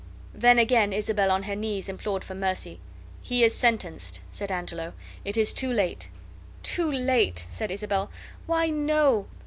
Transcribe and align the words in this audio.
Then 0.33 0.57
again 0.57 0.91
Isabel 0.93 1.29
on 1.29 1.43
her 1.43 1.55
knees 1.55 1.87
implored 1.87 2.23
for 2.23 2.33
mercy. 2.33 2.79
"He 3.21 3.43
is 3.43 3.53
sentenced," 3.55 4.19
said 4.31 4.51
Angelo. 4.51 4.93
"It 5.23 5.37
is 5.37 5.53
too 5.53 5.71
late." 5.71 6.07
"Too 6.63 6.91
late!" 6.91 7.45
said 7.51 7.69
Isabel. 7.69 8.09
"Why, 8.47 8.71
no! 8.71 9.27